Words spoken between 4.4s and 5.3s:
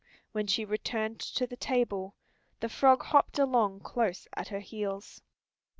her heels.